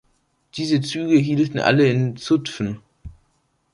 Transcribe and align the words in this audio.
Diese 0.55 0.81
Züge 0.81 1.19
hielten 1.19 1.59
alle 1.59 1.87
in 1.87 2.17
Zutphen. 2.17 2.79